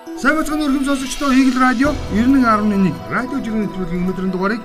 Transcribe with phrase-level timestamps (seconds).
[0.00, 4.62] Сайн бацхан өргөм сонсогчдоо Eagle Radio 91.1 радио жирийн нэвтрүүлгийн өнөөдрийн дугаарыг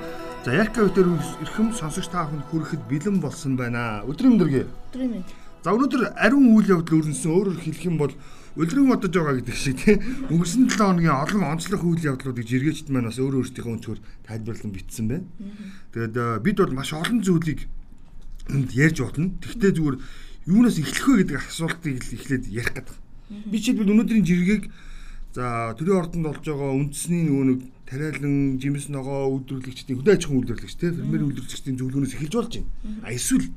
[0.48, 1.12] за Ярка өтөр
[1.44, 4.00] эрхэм сонсогч та бүхэнд хүрэхэд бэлэн болсон байна.
[4.08, 4.64] Өдрийн өдргөө.
[4.96, 5.28] Өдрийн мэнд.
[5.60, 8.16] За өнөөдөр ариун үйл явдал өрнөсөн өөрөөр хэлэх юм бол
[8.56, 10.00] өлрөн бодож байгаа гэдэг шиг тийм
[10.32, 15.06] өнгөрсөн 7 хоногийн олон онцлог үйл явдлуудыг жиргээчд маань бас өөр өөрсдийнхөө өнцгөр тайлбарлан бичсэн
[15.12, 15.28] байна.
[15.92, 17.68] Тэгээд э, бид бол маш олон зүйлийг
[18.56, 19.36] энд ярьж болно.
[19.44, 19.98] Тэгвэл зүгээр
[20.48, 22.96] юунаас эхлэх вэ гэдэг асуултыг эхлээд ярих гэдэг.
[23.50, 24.64] Би жишээлбэл өнөөдрийн жиргээг
[25.36, 30.40] За төрийн ордонд болж байгаа үндэсний нөгөө нэг тариалан жимс ногоо үйлдвэрлэгчдийн хөдөө аж ахуйн
[30.40, 32.72] үйлдвэрлэгч те фермер үйлдвэрлэгчдийн зөвлөгөөнөөс эхэлж болж байна.
[33.04, 33.52] А эсвэл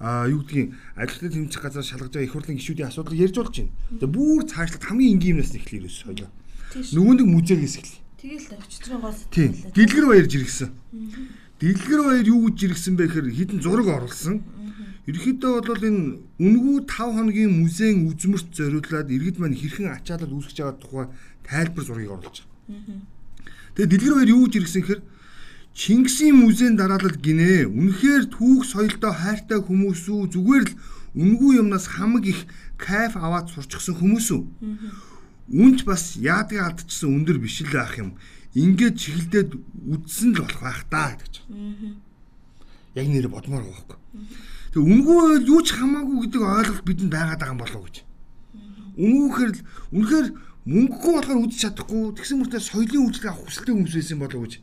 [0.00, 3.72] а юу гэдгийг ажилтны тэмцэх газар шалгаж байгаа их хурлын гишүүдийн асуудлыг ярьж болж байна.
[4.00, 6.30] Тэгээ бүр цаашлаад хамгийн энгийн юмнаас эхлэе ерөөс хоёлоо.
[6.72, 8.00] Нөгөө нэг музейгээс эхлэе.
[8.24, 9.52] Тэгэл өчтөрийн гол Тийм.
[9.76, 10.72] Дэлгэр баяр жиргсэн.
[11.60, 14.40] Дэлгэр баяр юу гэж жиргсэн бэ гэхээр хідэн зураг оруулсан.
[15.04, 16.02] Ерөнхийдөө бол энэ
[16.40, 21.06] үнгүү 5 хоногийн музейн үзмөрт зориулаад иргэд маань хэрхэн ачаалал үүсгэж байгаа тухай
[21.44, 23.04] тайлбар зургийг оруулж байгаа.
[23.76, 25.02] Тэгээд дэлгэр баяр юу гэж иргсэн гэхээр
[25.74, 27.66] Чингисийн музейн дараалал гинэ.
[27.66, 30.74] Үнэхээр түүх соёлдоо хайртай хүмүүс үү зүгээр л
[31.18, 32.46] үнгүү юмнаас хамаг их
[32.78, 34.42] кайф аваад сурчсан хүмүүс үү?
[35.50, 38.14] Үнч бас яадыг алдчихсан өндөр биш л ах юм.
[38.54, 39.50] Ингээд чиглэлдээд
[39.98, 41.42] үдсэн л болох байх таа гэж.
[42.94, 44.00] Яг нэр бодмоор байгаа байхгүй.
[44.74, 47.96] Тэг үнгүү юу ч хамаагүй гэдэг ойлголт бидэнд байгаад байгаа юм болов уу гэж.
[48.94, 49.60] Үнгүүхээр л
[49.94, 50.26] үнэхээр
[50.64, 54.54] мөнгөгүй болохоор үдч чадахгүй тэгсэн мөртөө соёлын үйлчлэг авах хүсэлтэй хүмүүс байсан болов уу гэж.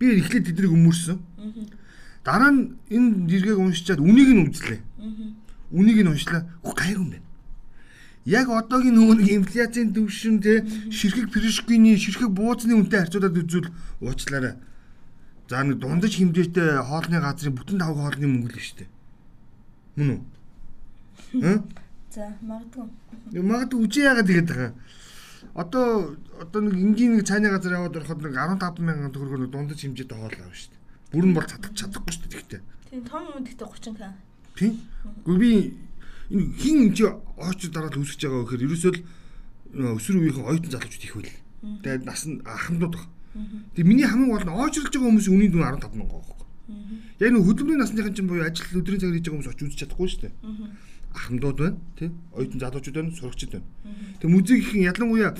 [0.00, 1.18] Би эхлээд тэднийг өмөрсөн.
[2.24, 4.80] Дараа нь энэ жиргэг уншичаад үнийг нь үзлээ.
[5.72, 6.48] Үнийг нь уншлаа.
[6.64, 7.28] Хөө гайгүй юм байна.
[8.24, 10.60] Яг одоогийн нөгөө нэг инфляцийн төвшин те
[10.92, 13.72] ширхэг пришкины ширхэг бууцны үнэтэй харьцуулаад үзвэл
[14.04, 14.54] уучлаарай.
[15.50, 18.90] За нэг дундаж хэмжээтэй хоолны газрын бүтэн тавг хоолны мөнгө л шүү дээ.
[19.98, 20.20] Мөн үү?
[21.42, 21.58] Хм?
[22.14, 22.86] За магадгүй.
[23.42, 24.72] Магадгүй үжи яагаад тэгээд байгаа.
[25.58, 30.14] Одоо одоо нэг энгийн нэг цайны газар яваад ороход нэг 15 мянган төгрөгөөр дундаж хэмжээтэй
[30.14, 30.82] хоол авна шүү дээ.
[31.18, 32.62] Бүр нь бол чадах чадахгүй шүү дээ тэгтээ.
[32.94, 34.02] Тийм том юм гэхдээ 30 к.
[34.54, 34.72] Тийм.
[35.26, 35.50] Гэхдээ би
[36.30, 41.06] энэ хин чи ойч дараа л үүсгэж байгаа гэхээр ерөөсөө л өсвөр үеийнхэн оюутан залуучууд
[41.10, 41.34] их байл.
[41.82, 43.04] Тэгээд нас нь ахмадууд баг.
[43.30, 46.40] Тэгээд миний хамгийн гол нь ойчрлж байгаа хүмүүсийн үнийн дүн 15 мянга байгаа
[47.20, 50.08] Яг нэг хөдөлмөрийн насныхан чинь буюу ажил өдрийн цагаар хийж байгаа хүмүүс очиж үзэж чадахгүй
[50.08, 50.34] шүү дээ.
[51.10, 52.10] Ахмадууд байна, тий?
[52.32, 53.66] Оюутан залуучууд байна, сурагчид байна.
[54.22, 55.34] Тэг музей гэх юм ялангуяа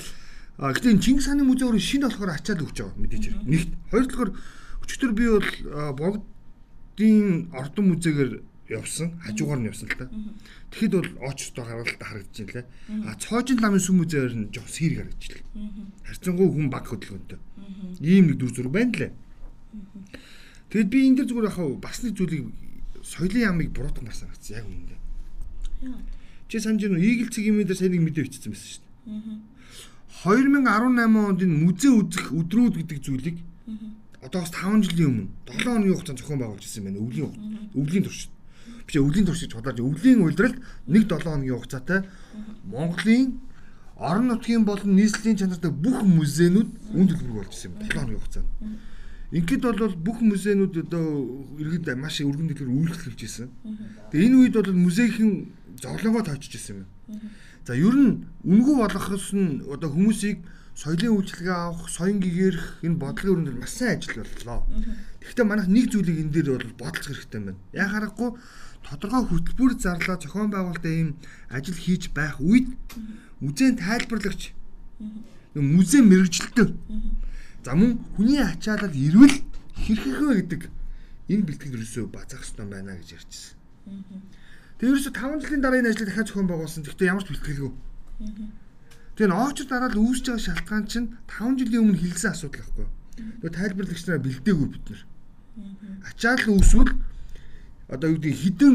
[0.61, 3.49] энэ Чингис хааны музей өөрөө шинэ болохоор ачаал өгч байгаа мэдээж хэрэг.
[3.49, 4.31] Нэгт хоёр талаар
[4.85, 5.49] өчтөр би бол
[5.97, 8.33] богдын ордон музейгээр
[8.71, 10.07] явсан, хажуугаар нь явсан л та.
[10.71, 12.67] Тэгэхэд бол очтой гаргалтай харагдаж байна лээ.
[13.11, 15.45] А цоожин ламын сүм музейээр нь жоох сэрэг харагдаж байна.
[16.07, 17.39] Харьцангуй хүн баг хөдөлгөөнтэй.
[18.01, 19.13] Ийм нэг дүр зураг байна лээ.
[20.71, 22.47] Тэгэд би энэ дэр зүгээр яхаа бас нэг зүйлийг
[23.03, 24.99] соёлын ямыг буруутгах санагдсан яг үүндээ.
[26.47, 27.07] Чи санаж байна уу?
[27.07, 29.51] Eagle цэгийн дээр сайн нэг мэдээ бичсэн байсан шүү дээ.
[30.23, 33.39] 2018 онд энэ музей үзэх өдрүүд гэдэг зүйлийг
[34.21, 37.01] одоо бас 5 жилийн өмнө 7 хоногийн хугацаанд зохион байгуулж ирсэн байна.
[37.01, 37.31] Өвлийн
[37.75, 38.31] өвлийн туршид.
[38.91, 40.59] Би ч өвлийн туршид бодож өвлийн уйлдралд
[40.91, 42.11] нэг 7 хоногийн хугацаатай
[42.67, 43.39] Монголын
[43.95, 48.51] орон нутгийн болон нийслэлийн чанартай бүх музейнүүд үн төлбөр болж ирсэн юм 7 хоногийн хугацаанд.
[49.31, 51.07] Ингээд бол бүх музейнүүд одоо
[51.63, 53.49] иргэд маш өргөн дэлгэр үйлчлүүлж ирсэн.
[54.11, 55.31] Тэгээ энэ үед бол музейхэн
[55.79, 56.91] зовлонгоо тоочж ирсэн юм.
[57.63, 60.43] За ер нь үнгүү болгохос нь одоо хүмүүсийг
[60.75, 64.65] соёлын үйлчлэгээ авах, соён гэгэрх энэ бодлогын өрөөнд маш сайн ажил боллоо.
[65.21, 67.61] Тэгэхдээ манайх нэг зүйлийг энэ дээр бол бодолцох хэрэгтэй байна.
[67.77, 68.31] Яг харахгүй
[68.87, 71.11] тодорхой хөтөлбөр зарлаа зохион байгуулалтаа ийм
[71.49, 72.67] ажил хийж байх үед
[73.41, 74.53] музейн тайлбарлагч
[75.55, 76.69] музей мэрэгчлэлтэй
[77.65, 79.37] За мөн хүний ачаалал ирвэл
[79.77, 80.63] хэрхэх вэ гэдэг
[81.29, 83.57] энэ бэлтгэл ерөөсөө базах хэрэгтэй байна гэж ярьчихсан.
[84.81, 86.89] Тэгээ ерөөсөө 5 жилийн дараа энэ ажлыг дахиад зохион байгуулсан.
[86.89, 87.73] Гэхдээ ямар ч бэлтгэлгүй.
[89.13, 92.89] Тэгээ н оочор дараа л үүсэж байгаа шалтгаан чинь 5 жилийн өмнө хэлсэн асуудал байхгүй.
[93.45, 95.03] Тэгээ тайлбарлагч нараа бэлдээгүй бид нар.
[96.09, 96.91] Ачаалал үүсвэл
[97.91, 98.75] одоо юу гэдэг хідэн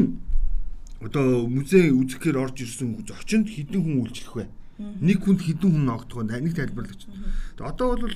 [1.00, 4.46] одоо музей үзэхээр орж ирсэн зочинд хідэн хүн үйлчлэх вэ?
[5.00, 6.36] Нэг хүнд хідэн хүн ногдох вэ?
[6.44, 7.08] Нэг тайлбарлагч.
[7.58, 8.16] Одоо бол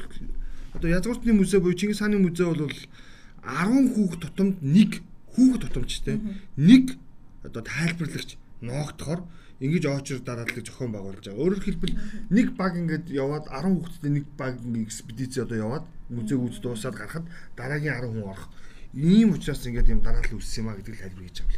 [0.75, 5.01] одоо язгууртны музей буюу Чингис хааны музей бол 10 хүүхд тутамд нэг
[5.33, 6.19] хүүхд тутамчтай
[6.59, 6.99] нэг
[7.43, 9.23] одоо тайлбарлагч ноогдохоор
[9.59, 11.39] ингэж очор дарааллыг зохион байгуулж байгаа.
[11.39, 11.95] Өөрөөр хэлбэл
[12.31, 17.25] нэг баг ингээд яваад 10 хүүхэдтэй нэг баг экспедиц одоо яваад музейг үз дуусаад гарахад
[17.59, 18.47] дараагийн 10 хүн орох.
[18.93, 21.49] Ийм учраас ингээд юм дараалал үүссэн юм а гэдэг тайлбар хийж юм.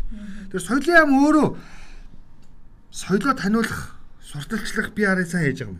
[0.51, 1.47] Тэр соёлын ам өөрөө
[2.91, 5.79] соёлоо таниулах, сурталчлах би арай сайн хийж байгаа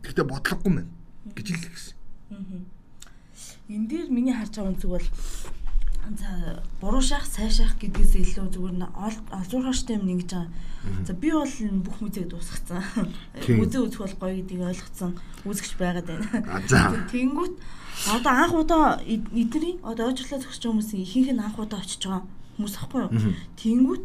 [0.00, 0.88] Гэхдээ бодлогогүй мэн
[1.36, 1.94] гэж хэлсэн.
[3.68, 5.06] Энэ дээр миний харж байгаа үнцэг бол
[6.06, 8.84] За буруу шах, сайн шах гэдгээс илүү зүгээр н
[9.34, 10.50] олзуурхаштай юм ингэж байгаа.
[11.06, 12.78] За би бол энэ бүх музейг дуусгацсан.
[13.58, 15.12] Музей үзэх бол гоё гэдгийг ойлгоцсон
[15.42, 16.26] үзэгч байгаад байна.
[17.10, 17.54] Тэнгүүт
[18.06, 21.98] одоо анх удаа эд- эдний одоо ойжглаа зогсож байгаа хүмүүсийн ихэнх нь анх удаа очиж
[22.06, 22.22] байгаа
[22.54, 23.10] хүмүүс ахгүй юу?
[23.58, 24.02] Тэнгүүт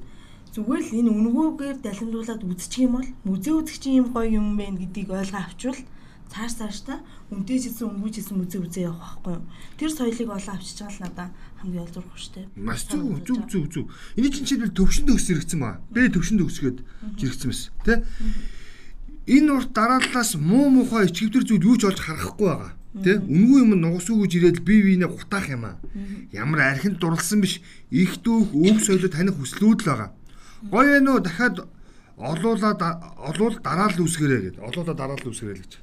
[0.57, 5.09] зүгээр л энэ үнгүүгээр далимдуулаад үзчих юм бол музей үзэгчийн юм гоё юм байна гэдгийг
[5.13, 5.79] ойлгоо авчвал
[6.31, 6.97] цааш цааштай
[7.27, 9.45] үнтэй чисэн өнгөж чисэн музей үзээ явах байхгүй юу?
[9.75, 11.27] Тэр соёлыг олоо авчиж байгаа л надаа
[11.59, 12.47] хамгийн олзуурах штэ.
[12.55, 13.85] Маш зүг зүг зүг зүг.
[14.15, 15.83] Эний чинь жишээлбэл төвшөнд өгс хэрэгцсэн байгаа.
[15.91, 16.77] Би төвшөнд өгсгээд
[17.19, 17.71] жирэгцсэн байсан.
[17.83, 17.93] Тэ?
[19.27, 22.71] Энэ урт дарааллаас муу муухай ичгэвтер зүйл юу ч олж харахгүй байгаа.
[22.91, 23.19] Тэ?
[23.19, 25.79] Үнгүй юм нугас үгэж ирээд бие биенээ гутаах юм аа.
[26.31, 27.59] Ямар архинд дурлсан биш
[27.91, 30.09] их дүүх өв соёлоо таних хүслүүд л байгаа.
[30.71, 31.67] Гоё ээ нөө дахиад
[32.21, 32.81] олуулаад
[33.17, 34.61] олуул дараал үсгэрээ гэдэг.
[34.61, 35.73] Олуулаад дараал үсгэрээ л гэж.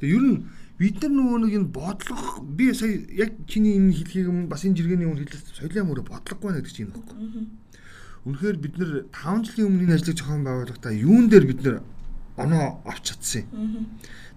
[0.00, 0.38] Тэгээ ер нь
[0.80, 4.80] бид нар нөгөө нэг энэ бодлого би сая яг чиний энэ хэлхийг өмнө бас энэ
[4.80, 7.16] жиргэний өмнө хэлсэн соёлын мөрө бодлогогүй байна гэдэг чинь баггүй.
[8.24, 11.76] Үнэхээр бид нар 5 жилийн өмнө энэ ажлыг зохион байгуулахдаа юун дээр бид нар
[12.40, 13.86] оноо авч чадсан юм.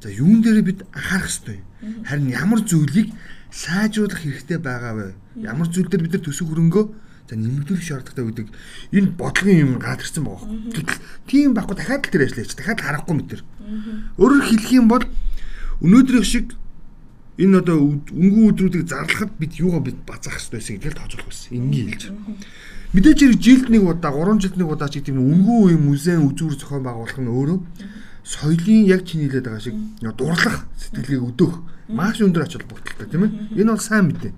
[0.03, 2.03] За юун дээр бид анхаарах ёстой юм.
[2.03, 3.15] Харин ямар зүйлийг
[3.49, 5.07] сайжруулах хэрэгтэй байгаа вэ?
[5.41, 6.85] Ямар зүйл дээр бид нар төсөв хөрөнгөө
[7.27, 8.47] за нэмэгдүүлэх шаардлагатай гэдэг
[8.95, 10.71] энэ бодлогын юм гараад ирсэн байгаа юм.
[10.71, 13.41] Гэтэл тийм байхгүй дахиад л тэр ажиллаж дахиад харахгүй мэт тэр.
[14.15, 15.03] Өөрөөр хэлэх юм бол
[15.83, 16.55] өнөөдрийн шиг
[17.37, 17.77] энэ одоо
[18.09, 21.51] өнгөө өдрүүдийг зарлахад бид юугаа бид базаах хэрэгтэй гэдгийг тооцоолох байсан.
[21.53, 22.05] Энгийн хэлж.
[22.95, 26.17] Мэдээж хэрэг жилд нэг удаа, 3 жилд нэг удаа ч гэдэг юм өнгөө үе музей
[26.17, 27.59] үзүүр зохион байгуулах нь өөрөө
[28.25, 29.75] соёлын яг чиний хэлээд байгаа шиг
[30.17, 31.53] дурлах сэтгэлгээг өдөөх
[31.93, 33.31] маш өндөр ач холбогдолтой тийм ээ.
[33.61, 34.33] Энэ бол сайн мэдээ.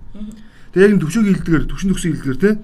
[0.73, 2.57] Тэгээ яг энэ төвшөөгийн хэлдгээр төвшин төгсөн хэлдгээр тийм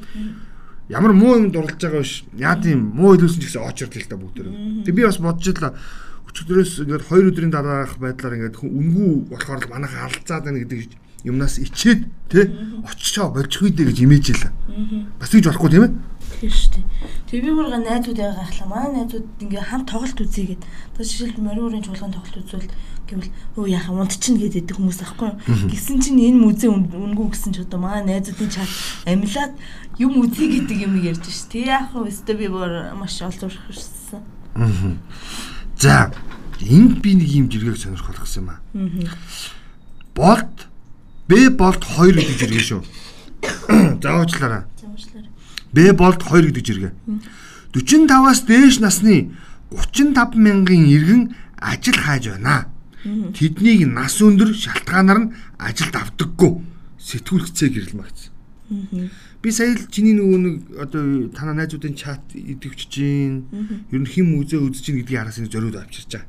[0.90, 2.26] ямар муу юм дурлаж байгаа биш.
[2.38, 4.48] Яа тийм муу хэлүүлсэн ч гэсэн очирдэл л та бүгдээр.
[4.86, 5.74] Тэг би бас бодож л
[6.30, 10.92] өчигдөрөөс ингээд 2 өдрийн дараах байдлаар ингээд үнгүү болохоор л манайхаа алдцаад байна гэдэг
[11.26, 12.46] юмнаас ичээд тий
[12.86, 14.44] очичоо болчих үедээ гэж имэж ил.
[15.18, 15.94] Бас гэж болохгүй тийм ээ.
[16.36, 16.86] Тийм шүү дээ.
[17.32, 18.68] Тэгээ би бүр найзуудаа гахлаа.
[18.68, 20.64] Манай найзууд ингээ хамт тоглолт үзье гэд.
[20.94, 22.70] Одоо жишээлбэл мориорын чуулган тоглолт үзвэл
[23.06, 25.70] гэвэл өө яхаа унт чинь гэдэг хүмүүс аахгүй юу.
[25.70, 28.70] Гисэн чинь энэ музей үнгүү гэсэн ч одоо манай найзуудын чат
[29.06, 29.54] амилаад
[30.02, 31.48] юм үзье гэдэг юм ярьж ш.
[31.50, 32.10] Тэг яах вэ?
[32.10, 34.26] Өстө би бүр маш олзуурхсан.
[35.78, 36.12] За
[36.62, 38.62] энд би нэг юм жиргэг сонирхолох гэсэн юм аа.
[40.16, 40.68] Болт
[41.28, 42.82] Б болт 2 гэдэг жиргээ шүү.
[44.04, 44.70] Заавчлаараа.
[44.78, 45.26] Замшлаар.
[45.74, 46.94] Б болт 2 гэдэг жиргээ.
[47.74, 49.34] 45-аас дээш насны
[49.74, 52.70] 35 мянган иргэн ажил хааж байна.
[53.06, 55.32] Тэднийг нас өндөр шалтгаанаар нь
[55.62, 56.52] ажилд авдаггүй.
[56.98, 58.34] Сэтгүүлгцээ гэрэл магц.
[59.46, 63.46] Би сая л чиний нөгөө нэг одоо танаа найзуудын чат идэвчж гин.
[63.94, 66.26] Ер нь хэн музей үзэж гин гэдгийг араас нь зориуд авчирч байгаа.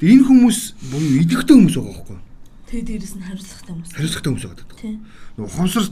[0.00, 2.24] Тэгээ энэ хүмүүс буюу идэвхтэй хүмүүс байгаа байхгүй юу?
[2.72, 3.90] Тэгээ дээрэс нь хариуцлагатай хүмүүс.
[3.92, 4.80] Хариуцлагатай хүмүүс байгаа даа.
[4.80, 4.96] Тийм.
[5.36, 5.84] Нөгөө ухамсар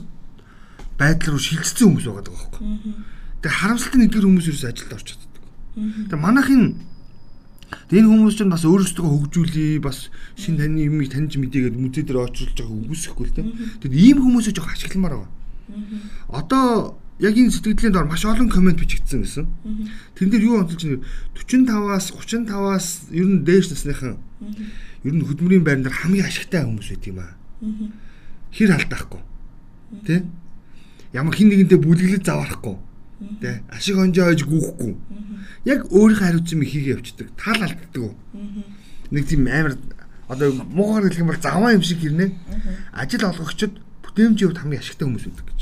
[0.97, 3.05] байдлаар руу шилжсэн хүмүүс байгаа даа байхгүй юу?
[3.45, 5.43] Тэгээ харамсалтай нэгдэр хүмүүс ерөөс ажилд орч чаддаг.
[5.77, 6.63] Тэгээ манайхын
[7.69, 12.25] Тэгээ энэ хүмүүс чинь бас өөрсдөө хөгжүүлээ, бас шин таны юмыг таньж мэдээгээд музей дээр
[12.25, 13.47] очруулж байгаа үгүйсэхгүй л дээ.
[13.85, 15.31] Тэгээд ийм хүмүүсээ жоох ашигламаар байгаа.
[16.33, 19.45] Одоо яг энэ сэтгэлийн дор маш олон комент бичигдсэн гэсэн.
[20.17, 21.05] Тэн дээр юу онцолж байна?
[21.35, 24.17] 45-аас 35-аас ер нь дээш насныхан
[25.03, 27.35] ер нь хөдөлмөрийн байран дээр хамгийн ашигтай хүмүүс байт юм аа.
[28.55, 29.21] Хэр алдаахгүй.
[30.07, 30.23] Тэ?
[31.13, 32.77] Ямар хин нэгэнтэй бүлэглэж заварахгүй.
[33.19, 33.63] Тэ?
[33.67, 34.95] Ашиг онжоо ойж гүүхгүй.
[35.67, 37.27] Яг өөрийнхөө хариуцсан юм хийгээ явчихдаг.
[37.35, 38.15] Тал алддаг.
[39.11, 39.75] Нэг тийм амар
[40.31, 42.31] одоо муугаар хэлэх юм бол заваа юм шиг хэрнэ.
[42.95, 45.61] Ажил олгогчд бүтээмжийн хувьд хамгийн ашигтай хүмүүс байдаг гэж.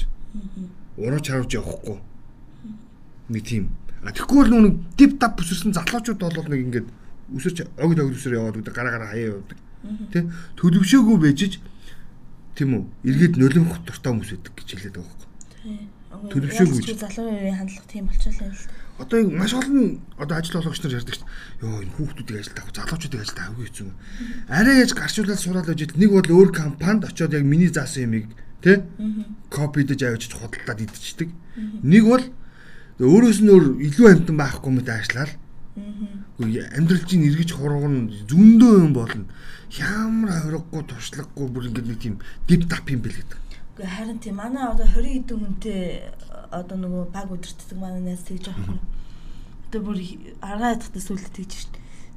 [1.02, 1.98] Урууч харуулж явахгүй.
[3.34, 3.74] Нэг тийм.
[4.06, 6.88] А тэгэхгүй бол нүг дип тап бүсэрсэн залуучууд бол нэг ингээд
[7.34, 9.58] үсэрч огд огд үсэр яваад үүдэг гараа гараа хаяа явдаг.
[10.14, 10.30] Тэ?
[10.62, 11.58] Төлөвшөөгүй байжж
[12.56, 12.84] тийм үү?
[13.08, 15.97] Эргээд нулимх дуртай хүмүүс байдаг гэж хэлээд байгаа байхгүй.
[16.32, 17.00] Төлөвшөөгүй гэж.
[17.02, 18.76] залуу үеийн хандлага тийм болчихлоо л дээ.
[18.98, 21.62] Одоо ингэ маш олон одоо ажил олгогч нар ярьдаг шүү дээ.
[21.62, 23.90] Йоо энэ хүүхдүүдийг ажилд авах, залуучуудыг ажилд авах хэцүү.
[24.50, 28.28] Арай яаж гарчуулаад сураад байж нэг бол өөр компанид очиод яг миний заасан юмыг
[28.66, 28.82] тэ
[29.54, 31.30] копидж авчиж худалдаад идчихдэг.
[31.86, 32.26] Нэг бол
[32.98, 35.38] өөрөөс нь өөр илүү амтан байхгүй мэт ажиллаад
[36.38, 39.26] Үгүй амьдрал чинь эргэж хурган зөндөө юм болно.
[39.78, 42.16] Ямар хориггүй туршлагагүй бүр ингэ нэг тийм
[42.50, 43.38] дип тап юм бэл гэдэг.
[43.78, 46.10] Гэхдээ харин тийм манай одоо 20 хэдэн хүнтэй
[46.50, 48.82] одоо нөгөө баг өдөртдөг манай найз тэгж байгаа юм.
[49.70, 49.98] Одоо бүр
[50.42, 51.74] аргаа ядахтай сүлд тэгж шít.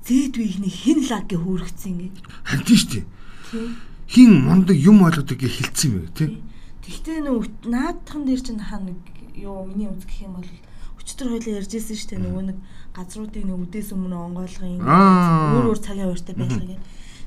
[0.09, 2.25] Зээд үеийнхний хин лаг гэ хөөргцэн ингэ.
[2.65, 3.05] Дээ.
[3.53, 3.77] Тийм.
[4.09, 6.41] Хин мундаг юм ойлгодог гэж хэлсэн юм тий.
[6.81, 8.97] Тэгтээ нөгөө наадхан дээр чинь хаа нэг
[9.37, 10.49] юу миний үз гэх юм бол
[10.97, 12.59] өчтөр хойлоо ярьжсэн дээ нөгөө нэг
[12.97, 16.81] газруудыг нэг үдээс өмнө онгойлгын өөр өөр цагийн ууртай байлгаа гэдэг.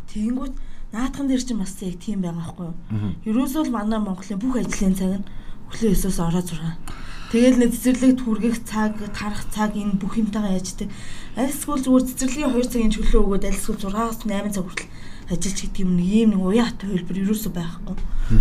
[0.10, 0.56] Тэгэнгүүт
[0.94, 2.78] наадхан дээр чинь бас яг тийм байгаа байхгүй юу.
[3.26, 5.26] Ерөөсөө л манай Монголын бүх ажлын цаг нь
[5.74, 7.34] өглөө 9-оос ороо 6.
[7.34, 10.94] Тэгэл нэг цэцэрлэгт хүргэх цаг, тарах цаг энэ бүх юмтайгаа яждаг.
[11.34, 14.94] Аль эсвэл зүгээр цэцэрлэгийн 2 цагийн чөлөө өгөөд аль эсвэл 6-аас 8 цаг хүртэл
[15.34, 17.96] ажиллаж гэдэг юм нэг ийм нэг уян хат хөлбөр ерөөсөө байхгүй.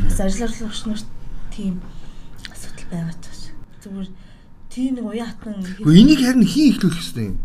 [0.05, 1.09] Бас ажиллагч нарт
[1.57, 1.81] тийм
[2.53, 3.25] асуудал байгаа ч
[3.81, 4.09] зүгээр
[4.69, 7.37] тийм нэг уян хатан Гэхдээ энийг харин хин ихлүүлэх хэрэгтэй юм.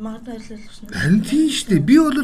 [0.00, 0.92] Магадгүй ажиллагч нар.
[0.94, 1.88] Харин тийм шүү дээ.
[1.88, 2.20] Би бол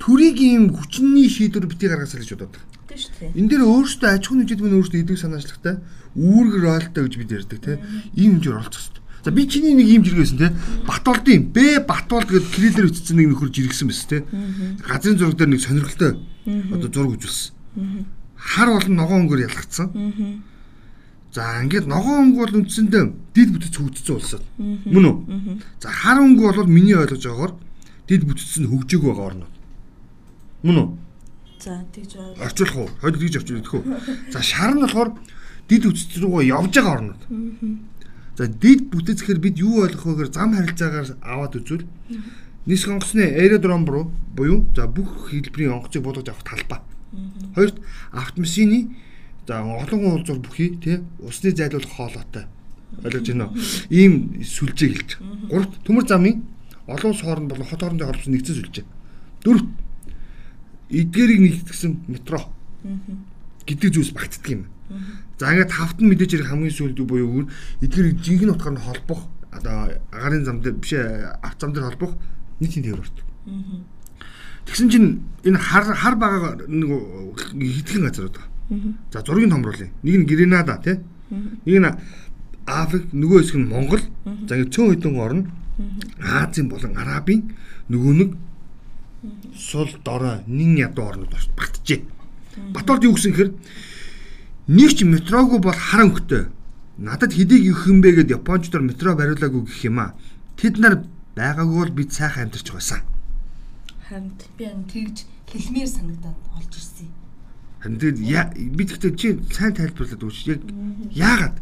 [0.00, 2.68] төрийг ийм хүчний шийдвэр бити гаргасаа гэж бодоод байна.
[2.88, 3.30] Тийм шүү дээ.
[3.38, 5.74] Энэ дээр өөрөөсөө аж ахуйн нэгжид мөн өөрөөсөө идэв санаачлагтай
[6.16, 7.72] үүрэг роолтой гэж бид ярьдаг те.
[8.16, 9.02] Ийм хэмжээр оролцох хэрэгтэй.
[9.24, 10.48] За би чиний нэг ийм жиргэсэн те.
[10.86, 14.18] Батболдын Б Батболд гэдэг кириллээр үтцсэн нэг нөхөр жиргсэн байсан те.
[14.86, 16.12] Газрын зураг дээр нэг сонирхолтой
[16.72, 17.52] одоо зураг үзүүлсэн.
[18.38, 19.88] Хар болон ногоон өнгөөр ялгцсан.
[21.32, 23.04] За ингээд ногоон өнгө бол үндсэндээ
[23.36, 24.44] дид бүтц хөгжсөн улсад.
[24.56, 25.16] Мөн үү?
[25.82, 27.52] За хар өнгө бол миний ойлгож байгаагаар
[28.08, 29.52] дид бүтц нь хөгжөг байгаа орнод.
[30.64, 30.88] Мөн үү?
[31.60, 32.88] За тэгж орчуулах уу?
[33.04, 33.84] Хоёул тэгж орчуулах уу?
[34.32, 35.10] За шар нь болохоор
[35.68, 37.22] дид үтц рүүгээ явж байгаа орнууд.
[38.38, 41.84] За дид бүтэц гэхээр бид юу ойлгох вэ гэхээр зам харилцаагаар аваад үзвэл
[42.64, 46.80] нийс онгоцны аэродром руу буюу за бүх хэлбэрийн онгоцыг буулгаж авах талбай.
[47.58, 47.76] Хоёрт
[48.14, 48.94] автомашины
[49.48, 52.44] за олон уулзвал бүхий тий усны зайлуулах хоолойтой.
[53.02, 53.56] Ойлгож байна уу?
[53.88, 55.10] Ийм сүлжээ хэлж.
[55.48, 56.44] Гуравт төмөр замын
[56.86, 58.86] олон улс хооронд болон хот хоорондын холбоосон нэгдсэн сүлжээ.
[59.44, 59.68] Дөрөвт
[60.92, 62.44] эдгээрийг нэгтгэсэн метро
[63.64, 64.62] гэдэг зүйлс багтдаг юм.
[65.40, 67.48] За ингээд тавт нь мэдээж хэрэг хамгийн сүүлд буюу
[67.80, 72.12] эдгээр жинхэнэ утгаар нь холбох одоо агарын зам дээр биш авт зам дээр холбох
[72.60, 73.24] нэг тийм тээвэр ордог.
[74.68, 75.08] Тэгсэн чинь
[75.44, 76.88] энэ хар хар байгаа нэг
[77.52, 78.47] хэдхэн газар байгаа.
[79.12, 79.90] За зургийг томруулъя.
[80.02, 81.00] Нэг нь Гренада тий.
[81.30, 81.88] Нэг нь
[82.66, 84.02] Африк, нөгөө хэсэг нь Монгол.
[84.48, 85.40] За ингээд цөөн хэдэн орн
[86.20, 87.54] Азийн болон Арабын
[87.88, 88.30] нөгөө нэг
[89.56, 92.02] сул дорой нин ядуу орнууд багтжээ.
[92.74, 93.54] Батболд юу гэсэн хэрэг
[94.68, 96.52] нэг ч метроогүй бол харан хөхтэй.
[96.98, 100.18] Надад хэдийг өгөх юм бэ гэд японочдор метро бариулаагүй гэх юм аа.
[100.58, 101.06] Тэд нар
[101.38, 103.00] байгаагүй бол бид сайхан амьдарч байсан.
[104.08, 107.08] Харин би энэ тэгж хэлмээр санагдаад олж ирсэн.
[107.78, 110.62] Харин тэгээд би тэгтээ чи сайн тайлбарлаад өгч яг
[111.14, 111.56] яагаад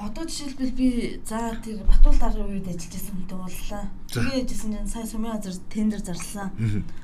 [0.00, 3.84] Одоо жишээлбэл би за тэр Батуул даргын үед ажиллаж байсан хүнтэй боллоо.
[4.08, 6.48] Тэгээ ажилласан чинь сая сумын газар тендер зарласан.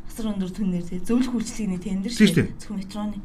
[0.08, 2.56] Асар өндөр түнээр тэгээ зөвлөх үйлчлэгийн тендер шүү.
[2.56, 3.20] Зөвхөн метроны.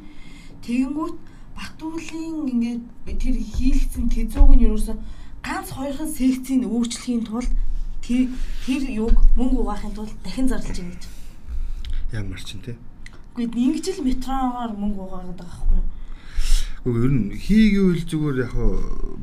[0.67, 1.17] Тэгэнгүүт
[1.55, 2.83] Батуулын ингээд
[3.15, 4.93] тэр хийлгцэн тэзүүг нь ерөөсө
[5.39, 7.51] ганц хоёрхан секцийн өөрчлөхийн тулд
[8.03, 11.03] тэр юг мөнгө угаахын тулд дахин зарлаж байгаа гэж.
[12.11, 12.75] ямар ч юм те.
[13.31, 15.87] Гэхдээ ингэж л метрогоор мөнгө угаагаад байгаа байхгүй юу?
[16.83, 18.55] Гэхдээ ер нь хийгээвэл зүгээр яг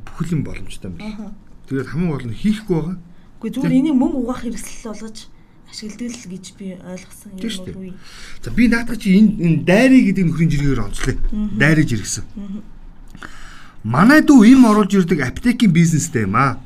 [0.09, 1.37] бүхэл юм боломжтой юм байна.
[1.69, 2.97] Тэгээд хамгийн гол нь хийхгүй байгаа.
[3.37, 5.19] Гэхдээ зүгээр энийг мөнгө угаах хэрэгсэл болгож
[5.69, 7.93] ашигладаг л гэж би ойлгосон юм бол үе.
[8.41, 11.17] За би наадах чи энэ дайрыг гэдэг нөхрийн жиргээр онцлоо.
[11.61, 12.25] Дайрыг жиргсэн.
[13.85, 16.57] Манай дүү им оруулж ирдэг аптекийн бизнестэй юм аа.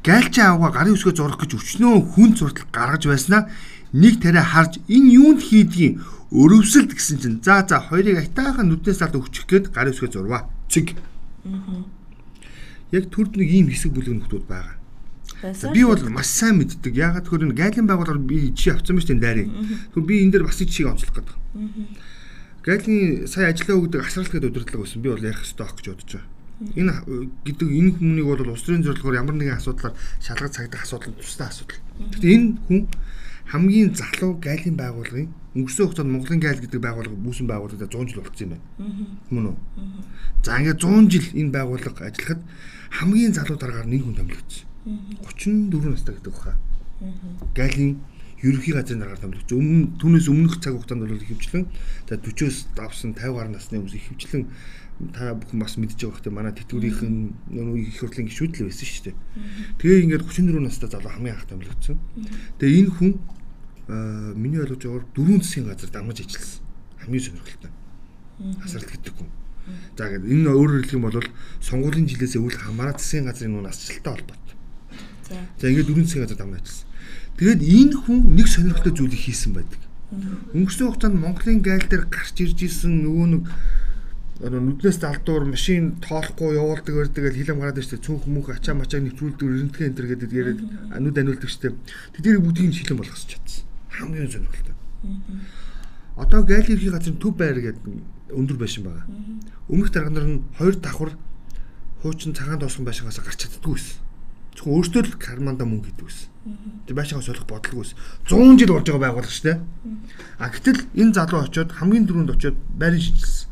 [0.00, 3.52] Гайлчи авгаа гарын үсгээ зурах гэж өчнөө хүн зуртал гаргаж байснаа
[3.92, 6.00] нэг тариа харж энэ юунд хийдгийг
[6.34, 10.50] өрөвсөлд гэсэн чинь за за хоёрыг айтаахан нүднээс талд өгчих гээд гарын үсгээ зурваа.
[10.66, 10.98] Цэг.
[12.90, 14.74] Яг төрд нэг ийм хэсэг бүлэг нөхдүүд байгаа.
[15.70, 16.90] Би бол маш сайн мэддэг.
[16.90, 19.48] Ягаад гэхээр энэ гайлын байгууллагаар би чи авсан мэт энэ дайрыг.
[19.94, 21.36] Тэгвэл би энэ дээр бас жишийг онцлох гэдэг.
[22.64, 25.02] Гайлын сая ажиллаа өгдөг асралт гэдэг удирдлага байсан.
[25.04, 26.32] Би бол ярих хэрэгтэй байх гэж бодож байгаа.
[26.80, 26.92] Энэ
[27.44, 31.82] гэдэг энэ хүмүүнийг бол улс төрийн зорилгоор ямар нэгэн асуудлаар шалгаж цагдах асуудал тусдаа асуудал.
[32.14, 32.80] Гэхдээ энэ хүн
[33.52, 38.44] хамгийн залуу гайлын байгууллагын өнгөрсөн хугацаанд Монголын гайл гэдэг байгууллага бүүсэн байгууллагад 100 жил болсон
[38.44, 38.64] юм байна.
[39.30, 39.56] Мөн үү?
[40.42, 42.40] За ингээд 100 жил энэ байгууллага ажиллахад
[42.90, 44.66] хамгийн залуу дараагаар нэг хүн томилогдсон.
[45.22, 46.58] 34 настай гэдэг баха.
[47.54, 48.02] Гайлын
[48.42, 49.58] ерөнхий газрын дараагаар томилогдсон.
[49.62, 51.64] Өмнө түүнээс өмнөх цаг хугацаанд бол ихэвчлэн
[52.08, 54.42] за 40-оос давсан 50 гаруй насны хүмүүс ихэвчлэн
[55.14, 57.14] та бүхэн бас мэдж байгаа хэрэгтэй манай тэтгэврийнхэн
[57.50, 59.16] нөгөө их хурлын гишүүд л байсан шүү дээ.
[59.82, 61.98] Тэгээ ингээд 34 настай залуу хамгийн анх томилогдсон.
[62.62, 63.10] Тэгээ энэ хүн
[64.38, 66.62] миний ойлгож байгаагаар дөрвөн засгийн газар дамжиж ажилласан.
[67.02, 67.72] Хамгийн сонирхолтой.
[68.62, 69.30] Хасралт гэдэг хүн.
[69.98, 71.18] За ингээд энэ өөрөөр хэлэх юм бол
[71.58, 74.56] сонгуулийн жилээс өвлөх хамаараа засгийн газрын нүүн асчлалтай холбоотой.
[75.58, 76.88] За ингээд дөрвөн засгийн газар дамжиж ажилласан.
[77.34, 79.82] Тэгээд энэ хүн нэг сонирхолтой зүйлийг хийсэн байдаг.
[80.54, 83.42] Өнгөрсөн хугацаанд Монголын гайл дээр гарч ирж исэн нөгөө нэг
[84.42, 89.46] нүднээс далдуур машин тоолохгүй явуулдаг байдаг гэж хилэм гараад ирсэн цөөнх мөнх ачаа мачааг нэвтрүүлдэг
[89.46, 90.60] эрдэнтхэн энэ төр гэдэг яриад
[90.98, 91.74] нүд аниулдаг штеп
[92.18, 93.62] тэднийг бүгдийг шилэн болгосч чадсан.
[93.94, 94.74] Хамгийн сонирхолтой
[96.16, 99.06] одоо гайл ерхий газрын төв байр гэдэг өндөр байшин байгаа.
[99.70, 101.14] Өмнөх дарга нар нь хоёр давхар
[102.02, 104.02] хуучин цагаан доосгон байшингаас гарч чаддгүй байсан
[104.54, 106.30] Зөвхөн өөртөө л карманда мөнгө хийдэг гэсэн.
[106.86, 107.98] Тэр байшаага солих бодлого байсан.
[108.30, 109.58] 100 жил болж байгаа байгууллага дээ.
[110.38, 113.50] А гэтэл энэ залуу очиод хамгийн дөрөнд очиод байрын шинжилсэн.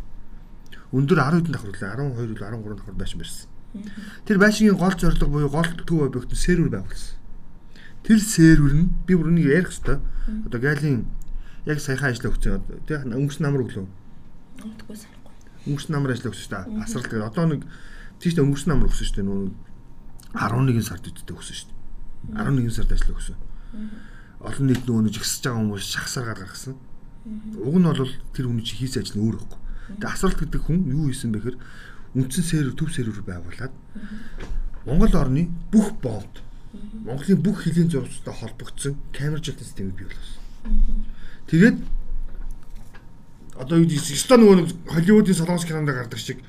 [0.92, 3.48] Өндөр 10 хэдэн давхар үлээ 12 13 давхар байшин барьсан.
[4.28, 7.16] Тэр байшингийн гол зорилго буюу гол төв объект нь сервер байгуулсан.
[8.04, 10.00] Тэр сервер нь би бүр нэг ярих хэвээр.
[10.44, 11.08] Одоо гайлын
[11.64, 12.60] яг саяхан ажиллаа өгсөн.
[12.84, 13.88] Тэг өнгөрсөн намар өглөө.
[13.88, 15.32] Өнгөрсөн санахгүй.
[15.72, 16.84] Өнгөрсөн намар ажиллаа өгсөн шүү дээ.
[16.84, 17.62] Асрал тэгээд одоо нэг
[18.20, 19.28] тийш өнгөрсөн намар өгсөн шүү дээ.
[19.32, 19.48] Нүүн
[20.36, 21.80] 11 сард үдтэй өгсөн шүү дээ.
[22.36, 23.36] 11 сард ажиллаа өгсөн.
[24.42, 26.76] Олон нийт нөгөө нэг жигсэж байгаа хүмүүс шахсаар гаргасан.
[27.62, 29.61] Уг нь бол тэр хүний чи хийсэн ажил нь өөр байхгүй.
[30.00, 31.56] Тэгээ асралт гэдэг хүн юу хийсэн бэхээр
[32.14, 33.72] үндсэн сервер төв сервер байгуулад
[34.86, 36.42] Монгол орны бүх бомбд
[37.04, 40.40] Монголын бүх хилийн зурагчтай холбогдсон камержилтын системийг бий болгосон.
[41.48, 41.76] Тэгээд
[43.60, 46.40] одоо юу гэдэг ста нөгөө Холливуудын солонгос кинонд гардаг шиг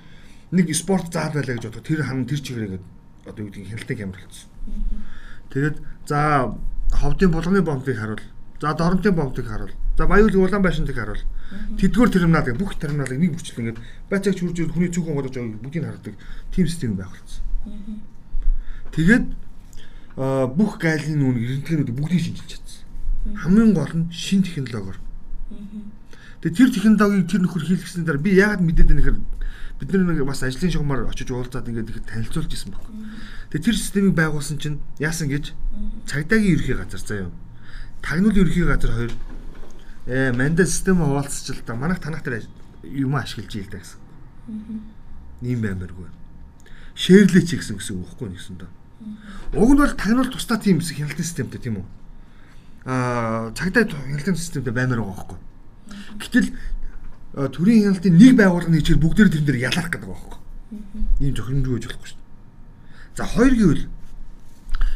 [0.51, 1.83] нэг спорт заа байлаа гэж бодох.
[1.83, 2.79] Тэр хан тэр чигээрээ
[3.27, 4.49] одоо юу гэдэг хяналтын камер болсон.
[5.51, 6.19] Тэгээд за
[6.95, 8.23] ховдын булганы бомбыг харуул.
[8.61, 9.75] За доронтын бомбыг харуул.
[9.97, 11.19] За баяуулын улаан байшинтыг харуул.
[11.77, 13.79] Тэдгээр терминал гэх бүх терминалыг нэг бүрчлэн ингээд
[14.09, 16.13] байцаагч хурж хүний цүгэн годож бүгдийг хардаг
[16.51, 17.41] тим систем байгуулсан.
[18.93, 19.25] Тэгээд
[20.15, 22.81] бүх гайлын нүн эрдэнэтгэнүүд бүгдийг шинжилж чадсан.
[23.33, 24.99] Хамгийн гол нь шин технологиор.
[26.45, 29.19] Тэгээд тэр технологиг тэр нөхөр хийлгэсний дараа би яагаад мэдээд байна гэхээр
[29.79, 32.85] бид нэг бас ажлын шугамаар очиж уулзаад ингээд их танилцуулж исэн баг.
[33.49, 35.55] Тэгээд тэр системийг байгуулсан чинь яасан гэж
[36.05, 37.31] цагдаагийн ерхий газар заяа.
[38.03, 39.13] Тагнуулын ерхий газар хоёр
[40.05, 42.43] э манда систем хуваалцч л да манайх танах дээр
[42.83, 43.99] юм ашиглаж ийл да гэсэн.
[45.41, 46.07] Ийм баймаргүй.
[46.95, 48.71] Шэрлэч гэсэн гэсэн үг байхгүй нэгсэн даа.
[49.53, 51.87] Уг нь бол тагнуул тусдаа тийм хяналтын системтэй тийм үү?
[52.85, 55.39] Аа цагдаа хяналтын системтэй баймаар байгаа байхгүй.
[56.19, 56.47] Гэтэл
[57.33, 60.39] төрийн хяналтын нэг байгууллагын нэгжээр бүгдээр тэрэн дээр ялах гэдэг байгаа байхгүй.
[61.23, 63.17] Ийм зохиомжгүй гэж болохгүй шүү дээ.
[63.17, 63.83] За хоёр гэвэл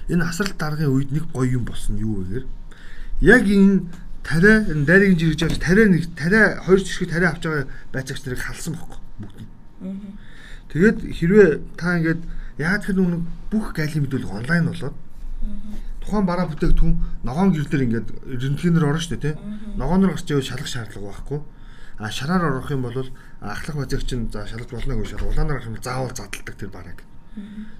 [0.10, 2.46] энэ асрал даргын үед нэг гоё юм болсон юу вэ гэхээр
[3.22, 3.76] яг энэ
[4.28, 8.74] тариа дайрыг жиргэж авч тариа нэг тариа хоёр жишг тариа авч байгаа байцаагч нарыг халсан
[8.76, 9.40] байхгүй бүгд.
[10.68, 12.22] Тэгээд хэрвээ та ингээд
[12.60, 14.96] яг тэр нүг бүх гайлын мэдүүлэг онлайн болоод
[16.04, 19.36] тухайн бараа бүтээгдэхүүн ногоон гэр дээр ингээд рентгенээр орно шүү дээ тий.
[19.80, 21.40] Ногооноор гарч явж шалах шаардлага байхгүй.
[22.00, 22.96] А шараар орох юм бол
[23.42, 27.04] ахлах базагч нь за шалгаж болно гэж шал улаанаар гарах юм заавал задалдаг тэр бараг.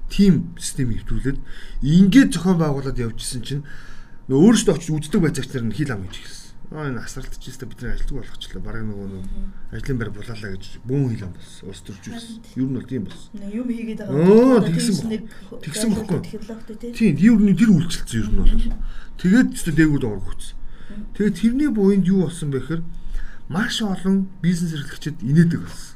[0.10, 1.40] Тим систем хэвтрүүлээд
[1.82, 3.64] ингээд зохион байгуулад явжсэн чинь
[4.30, 6.37] өөрөөсөө очиж үздэг базагч нар нь хил ам гэж.
[6.68, 8.60] Аа энэ асралт ч гэсэн бидний ажилтг болгочлаа.
[8.60, 9.26] Бараг нөгөө нэг
[9.72, 11.64] ажлын байр булаалаа гэж бүүн хил ам болсон.
[11.72, 12.44] Улс төржүүлсэн.
[12.60, 13.32] Ер нь бол тийм болсон.
[13.56, 14.68] Юм хийгээд байгаа.
[14.68, 14.96] Тэгсэн
[15.64, 16.20] тэгсэн бохгүй.
[16.92, 18.52] Тийм, нь тэр үйлчлэлсэн нь бол.
[19.16, 20.60] Тэгээд ч дээгүүд оргоцсон.
[21.16, 22.84] Тэгээд тэрний буйнд юу болсон бэ гэхээр
[23.48, 25.96] маш олон бизнес эрхлэгчид инээдэг болсон.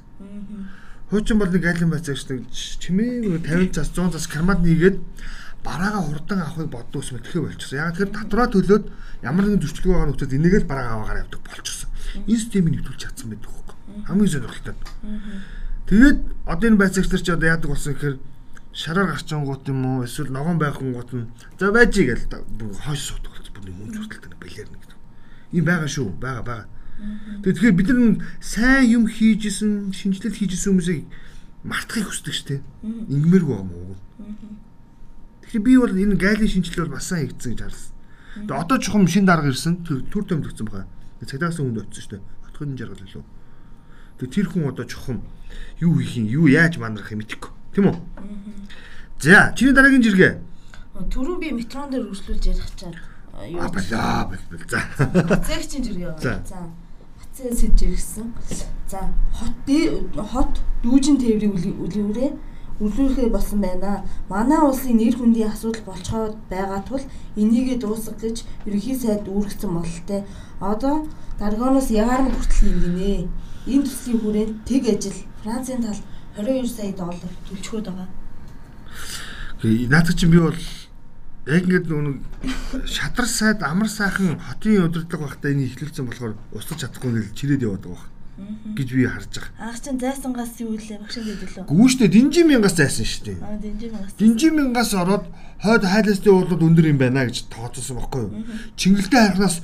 [1.12, 5.04] Хуучин бол нэг айлын байцаагч нэг чимээ 50 цас 100 цас кармад нийгээд
[5.64, 7.78] бараагаа хурдан авахыг боддог ус мэдхээ болчихсон.
[7.80, 8.86] Яг тэр татвараа төлөөд
[9.22, 11.90] ямар нэгэн зөрчилгөө байгаа нөхцөл энийгээ л бараагаа аваагаар явдаг болчихсон.
[12.26, 13.78] Энэ системийг нэвтрүүлж чадсан байдаг хөөхгүй.
[14.10, 14.76] Хамгийн сонирхолтой.
[15.86, 16.20] Тэгээд
[16.50, 18.16] одоо энэ байцаагч нар ч одоо яадаг болсон гэхээр
[18.74, 22.26] шараар гарчингууд юм уу эсвэл ногоон байхангууд нь за байж гээл
[22.82, 23.54] хойш суудаг болсон.
[23.54, 24.82] Бүр хүн зүртэлтэй балер нэг.
[25.54, 26.10] Ийм байгаа шүү.
[26.18, 26.66] Бага бага.
[27.44, 31.06] Тэгэхээр бид нар сайн юм хийжсэн, шинжилэл хийжсэн хүмүүсийг
[31.66, 32.62] мартахыг хүсдэг шүү дээ.
[33.10, 33.96] Ингмэргүй юм уу?
[35.52, 37.92] Тэгэхээр би бол энэ гайлын шинжилэл бол бас сайн хийгдсэн гэж харсан.
[38.48, 40.88] Тэгээ одоо чухам шин дарга ирсэн төр томдөгцөн байгаа.
[41.28, 42.24] Цагдаагаас хүнд очсон шүү дээ.
[42.48, 43.24] Хотхын жаргал илүү.
[44.16, 45.20] Тэгээ тэр хүн одоо чухам
[45.84, 47.52] юу хийх юм, юу яаж мандрах юм мэдэхгүй.
[47.76, 48.00] Тийм үү?
[49.20, 50.40] За, чиний дараагийн жиргээ.
[51.12, 52.96] Түрүү би метрон дээр үргэлжлүүлж ярих чад.
[53.52, 53.60] Юу?
[53.60, 54.64] Аа, бэл бэл.
[54.72, 54.80] За.
[55.52, 56.16] Зэгчин жиргээ.
[56.16, 56.72] За
[57.36, 58.34] сэж ирсэн.
[58.88, 59.68] За хот
[60.16, 62.32] хот дүүжин тээврийг үлгэрээ
[62.82, 64.02] үлгэрхээ болсон байна.
[64.30, 67.04] Манай улсын нэр хүндийн асуудал болцоод байгаа тул
[67.38, 70.22] энийгээ дуусгах гэж ерөнхий сайд үүргэсэн бололтой.
[70.60, 71.06] Одоо
[71.38, 73.30] Даргоноос ягаар нь хүртэл юм гинэ.
[73.70, 76.00] Энэ төслийн хүрээнд тэг ажил Францын тал
[76.38, 78.10] 22 сая доллар төлчгөөд байгаа.
[79.62, 80.58] Наадах чинь би бол
[81.46, 87.12] яг ингээд нөгөө шадар сайд амар сайхан хотын удирдлага багтаа энийг ихлүүлсэн болохоор устгаж чадахгүй
[87.14, 88.11] нэл чирээд яваад байгаа
[88.76, 89.70] гэж би харж байгаа.
[89.70, 91.66] Ах чин зайсангаас юу лээ багш гэдэг лөө.
[91.70, 93.38] Гүүштэй Динжи мянгаас зайсан дээ.
[93.42, 94.14] Аа Динжи мянгаас.
[94.18, 95.26] Динжи мянгаас ороод
[95.62, 98.34] хойд хайлаасны уулууд өндөр юм байна гэж тооцсон байхгүй юу?
[98.80, 99.62] Чингэлтэй харахнаас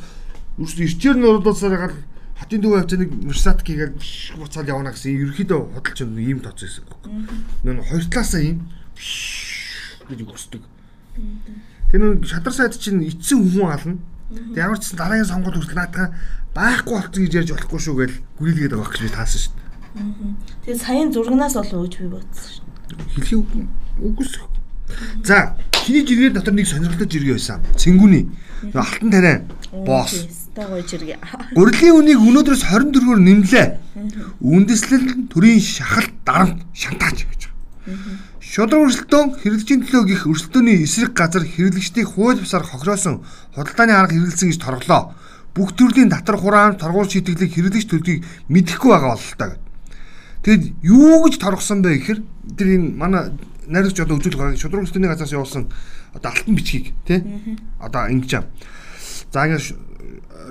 [0.58, 1.98] үрс ирчээр нь урдуулсаар гал
[2.38, 3.98] хотын төв авч нэг Мерсат хийгээд
[4.38, 7.12] буцаад явна гэсэн ерөөхдөө худалч юм ийм тооцсон юм байхгүй.
[7.66, 8.58] Нөө хоёр талаасаа ийм
[10.06, 10.64] гэж өгсдөг.
[11.90, 13.98] Тэр нэг шадар сайд чинь эцсийн хүн ална.
[14.28, 16.12] Тэг ямар ч дараагийн сонгуульд хүртэл наатаха
[16.52, 19.68] байхгүй болсон гэж ярьж болохгүй шүү гэж гүрэлгээд байгаа гэж би таасан шүү дээ.
[20.68, 22.66] Тэгээ саяын зургнаас болов уу гэж би бодсон шүү.
[23.16, 23.40] Хэлхий
[24.04, 24.34] үгүйс.
[25.24, 27.64] За чиний жиргээ дотор нэг сонирхолтой жиргээ байсан.
[27.80, 28.28] Цэнгүүний
[28.76, 29.48] алтан тариа
[29.88, 30.28] босс.
[31.58, 33.68] Гурилын үнийг өнөөдрөөс 24-өөр нэмлээ.
[34.42, 38.37] Үндэслэл төрийн шахалт дарамт шантаач гэж байгаа.
[38.48, 43.20] Шудраг өрсөлдөөн хэрэглэгчийн төлөө гих өрсөлдөөний эсрэг газар хэрэглэгчдийг хууль бусаар хохиросон
[43.52, 45.12] худалдааны арга хэрэгэлсэн гэж торглоо.
[45.52, 49.52] Бүх төрлийн татвар хураамж торгуул шийтгэлийг хэрэглэгч төлөвийг мэдэхгүй байгаа бололтой.
[50.48, 52.20] Тэгэд юу гэж торгосон бэ гэхээр
[52.56, 53.36] тэр энэ манай
[53.68, 55.68] найрагч одоо үзүүлэх шудраг өрсөлдөөний газраас явуулсан
[56.16, 57.20] одоо алтан бичгийг тий
[57.84, 58.46] одоо ингэж юм.
[59.28, 59.60] За ингэ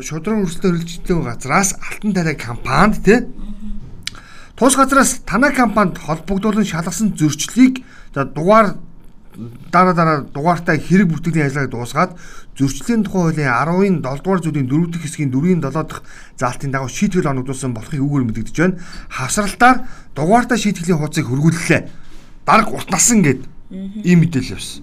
[0.05, 3.25] шудраг өрсөлдөөн хэрэглэгчдийн газраас алтан тариа компанид тий
[4.57, 8.77] Тус газраас танай компанид холбогдуулан шалгасан зөрчлийг за дугаар
[9.71, 12.11] дараа дараа дугаартай хэрэг бүртгэлийн ажиллагааг дуусгаад
[12.57, 16.03] зөрчлийн тухай хуулийн 10-ын 7 дугаар зүйлийн 4 дахь хэсгийн 4-ийн 7 дахь
[16.41, 18.81] заалтын дагуу шийтгэл оногдуулсан болохыг үгээр мэдэгдэж байна.
[19.13, 19.77] Хавсралтаар
[20.17, 21.83] дугаартай шийтгэлийн хуудсыг хөргүүллээ.
[22.49, 23.45] Дараг уртнасан гэд
[24.09, 24.81] ийм мэдээлэл явсан.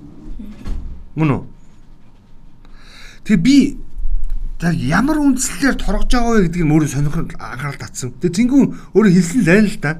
[1.17, 1.41] Мөн үү?
[3.25, 3.57] Тэгээ би
[4.63, 8.15] За ямар үндслээр торгож байгаа вэ гэдгийг өөрөө сонирхол анхаарал татсан.
[8.15, 9.91] Тэгээ зингүүн өөрөө хэлсэн л байна л да.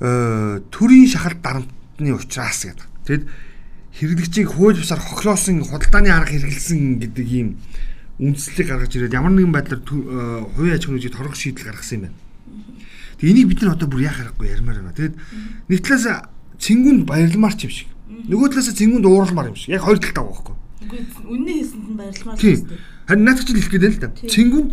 [0.00, 2.88] Э төрийн шахалт дарамтны ухраас гэдэг.
[3.04, 3.24] Тэгэд
[4.00, 7.60] хэрэглэгчийг хууль бусаар хохлоосон худалдааны арга хэрэгэлсэн гэдэг ийм
[8.16, 9.84] үндслийг гаргаж ирээд ямар нэгэн байдлаар
[10.56, 12.16] хувийн аж ахуйн үеийг торгох шийдэл гаргасан юм байна.
[13.20, 14.96] Тэгээ энийг бид нар одоо бүр яах хэрэггүй ярмаар байна.
[14.96, 15.14] Тэгэд
[15.68, 16.24] нэг талаас
[16.64, 17.88] цэнгүнд баярламар ч юм шиг.
[18.24, 19.76] Нөгөө талаас цэнгүнд ууралмаар юм шиг.
[19.76, 20.56] Яг хоёр талтай байгаа байхгүй.
[20.86, 22.78] Үгүй үнэн хэлсэнд нь баярлмаар шүү дээ.
[23.10, 24.08] Харин наадч л хэлэх гээд л да.
[24.14, 24.70] Цэнгүнд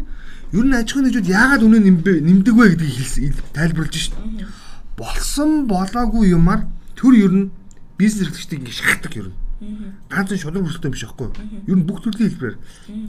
[0.54, 4.16] ер нь аж ахуйн нэгжүүд яагаад үнэ нэмдэг вэ гэдгийг хэлсэн тайлбарлаж шít.
[4.94, 7.46] Болсон болоогүй юмар төр ер нь
[7.98, 9.38] бизнес эрхлэгчдийг ингэ шахдаг ер нь.
[10.12, 11.36] Ганцхан шудраг өрсөлдөөн биш байхгүй юу?
[11.72, 12.58] Ер нь бүх төрлийн хэлбэрээр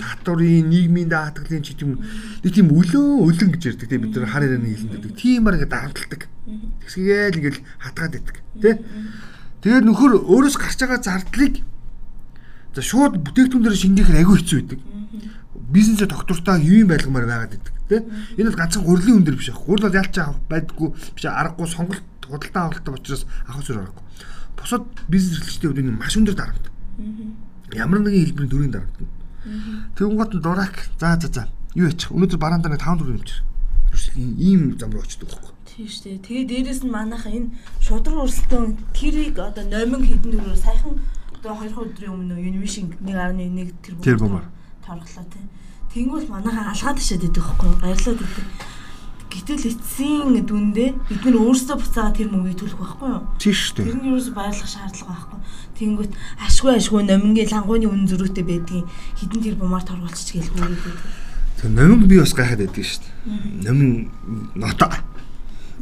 [0.00, 2.00] татварын, нийгмийн даатгалын ч юм
[2.40, 6.22] нэг тийм өлөө өлөн гэж ярьдаг тийм бид нар хар ярианы хэлэнд тиймэр ингэ дарамтлагдаг.
[6.86, 8.36] Тэгсгээл ингээл хатгаад байдаг.
[8.62, 8.70] Тэ?
[9.66, 11.54] Тэгээд нөхөр өөрөөс гарч байгаа зардлыг
[12.74, 14.80] За шууд бүтээгдэхүүн дээр шингээхээр агүй хэцүү байдаг.
[15.70, 16.10] Бизнесээ
[16.66, 18.00] юу юм байлгамаар байгаад байдаг тий.
[18.38, 19.62] Энэ бол ганцхан гурилын хүн дээр биш ах.
[19.62, 20.14] Гурил бол ялч
[20.50, 24.04] байдаггүй биш аргагүй сонголт худалдаа авалттай учраас авах зүр аргагүй.
[24.58, 26.66] Бусад бизнес эрхлэгчдийн хувьд энэ маш өндөр дарамт.
[27.74, 28.96] Ямар нэгэн хэлбэрийн төрийн дарамт.
[29.94, 30.88] Тэгүн гот дурак.
[30.98, 31.48] За за за.
[31.74, 32.10] Юу яачих?
[32.10, 33.30] Өнөөдөр бараандаа нэг 5 4 юмч.
[34.16, 35.52] Ийм зам руу очдөг байхгүй.
[35.68, 36.24] Тийм шүү дээ.
[36.26, 37.50] Тэгээ дээрэс нь манайха энэ
[37.82, 41.02] шудраг өрсөлдөөн тэрийг одоо номин хідэн дөрөөр сайхан
[41.44, 44.40] одоо 2 өдрийн өмнө Univision 1.1 тэрбум
[44.80, 45.44] торглоо тий.
[45.92, 48.48] Тэнгүүл манайхаа алгаад ташаад идэх байхгүй баярлаад идэх.
[49.28, 53.22] Гэтэл эцсийн дүндээ бид нар өөрсдөө буцаага тэр мөнгөийг төлөх байхгүй юу?
[53.36, 53.86] Тийм шүү дээ.
[53.92, 55.38] Тэр нь юус баярлах шаардлага байхгүй.
[55.76, 56.12] Тэнгүүт
[56.48, 58.86] ашгүй ашгүй номингийн лангууны үн зөрүүтэй байдгийн
[59.20, 61.00] хідэн тэр бумаар торгуулчих гээл хөөгээд.
[61.60, 63.68] Тэр номин би бас гайхаад байдгийг шүү дээ.
[63.68, 63.90] Номин
[64.54, 65.02] нота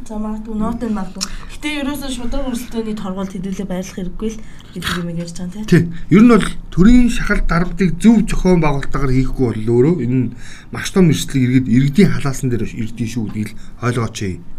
[0.03, 1.23] За магадгүй ноот нь магадгүй.
[1.55, 4.39] Гэтэ ерөөсөө шудраг өрсөлдөөний торгуул хэдүүлээ байрлах хэрэггүй л
[4.75, 5.67] гэдэг юм ярьж байгаа тийм.
[5.71, 5.83] Тий.
[6.11, 10.35] Ер нь бол төрийн шахалт дарамтыг зөв зохион байгуулалтаагаар хийхгүй бол өөрөө энэ нь
[10.75, 14.17] маш том эрсдлийг иргэд иргэдийн халаасан дээр иргэдийн шүү гэдгийг ойлгооч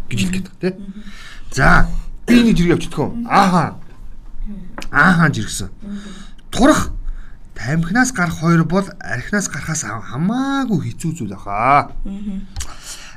[0.09, 0.75] гэж хэлгээд байгаа тийм.
[1.53, 1.85] За
[2.25, 3.09] би нэг зэрэг явчихдгоо.
[3.29, 3.77] Ааха.
[4.89, 5.69] Ааха жиргсэн.
[6.49, 6.89] Турах
[7.53, 11.93] тамхинаас гарах хоёр бол архинаас гарахаас хамаагүй хэцүү зүйл баха.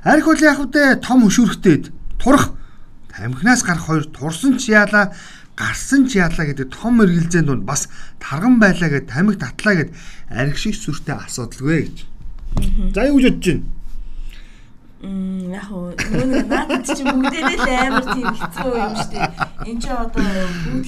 [0.04, 2.54] Арх бол яг үдэ том хөшүүрхтэй турах
[3.08, 5.14] тамхинаас гарах хоёр турсан ч яалаа
[5.58, 7.88] гарсан ч яалаа гэдэг том эргэлзээнд дунд бас
[8.22, 9.90] тарган байлаа гэд тамхи татлаа гэд
[10.30, 11.96] арх шиг сүртэй асуудалгүй гэж.
[12.94, 13.66] За юу гэж бодож байна?
[14.98, 19.26] Мм яг уу нөгөө надад чи бүгдээрээ л амар тийм хэцүү юм шүү дээ.
[19.66, 20.26] Энд чи одоо
[20.66, 20.86] бүгд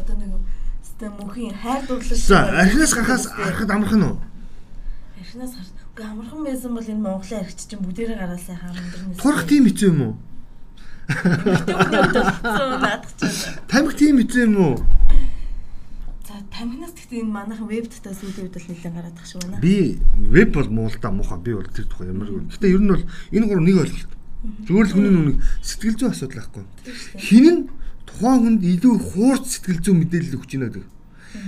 [0.00, 0.32] одоо нэг
[0.84, 4.16] систем мөнхийн хайр дурлал архинаас гарахаас арахад амархан уу?
[5.20, 5.76] Архинаас гарах.
[5.98, 9.18] Амархан байсан бол энэ Монголын архич чинь бүгдээрээ гараад сайхан амархан.
[9.18, 10.14] Турах тийм хэцүү юм уу?
[13.68, 14.76] Тамхи тийм хэцүү юм уу?
[16.28, 19.56] За тамхинаас гэхдээ энэ манайхан веб татаа сүүлийн үед л нэлээд гараад тах шиг байна.
[19.64, 19.96] Би
[20.28, 22.52] веб бол муу л да муухай би бол тэр тухай ямар гэнэ.
[22.52, 24.12] Гэтэ ер нь бол энэ гур нэг ойлголт.
[24.68, 26.64] Зүгээр л хүний нүг сэтгэл зүйн асуудал байхгүй.
[27.16, 27.60] Хин нь
[28.04, 30.86] тухайн хүнд илүү хуурц сэтгэл зүйн мэдээлэл өгч байна гэдэг.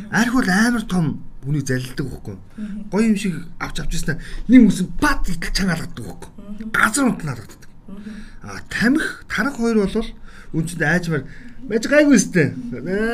[0.09, 2.37] Арх бол амар том хүний залилдаг байхгүй.
[2.88, 4.18] Гоё юм шиг авч авчихсан.
[4.49, 6.31] Нэг үсэн бат идэл чангаалгадаг байхгүй.
[6.73, 7.69] Газар унтнаа харагддаг.
[8.42, 10.07] А тамхи тарах хоёр бол
[10.53, 11.24] үнцэд айжмаар
[11.68, 12.55] мэж гайгүй өстэй.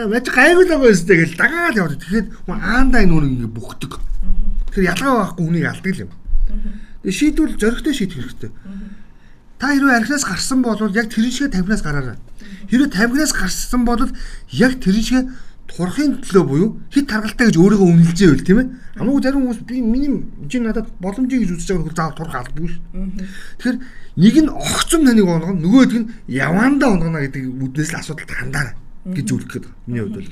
[0.08, 2.00] Мэж гайгүй л байгаа өстэй гэж дагаад явдаг.
[2.00, 3.92] Тэгэхэд хүн аандаа энэ нүрийг ингээ бүхдэг.
[4.70, 6.10] Тэгэхээр ялгаа байхгүй хүнийг алдаг юм.
[7.02, 8.50] Тэгээ шийдвэл зөрөгтэй шийдэх хэрэгтэй.
[9.58, 12.16] Та хэрвээ архинаас гарсан бол яг тэр шиг тамхинаас гараарай.
[12.70, 14.04] Хэрвээ тамхинаас гарсан бол
[14.52, 15.26] яг тэр шиг
[15.66, 18.68] турахын төлөө буюу хит таргалтай гэж өөрийгөө үнэлж байвал тийм ээ.
[18.96, 22.82] Хамаагүй зарим хүмүүс би миний чи надад боломжийг гэж үзэж байгаа заавал турах албагүй шүү.
[23.58, 23.78] Тэгэхээр
[24.16, 28.76] нэг нь огцом таныг онгоно нөгөөдг нь явандаа онгоно гэдэг үднээс л асуудалд хандаарай.
[29.14, 29.74] гэж үлдэх байна.
[29.86, 30.30] Миний хувьд бол.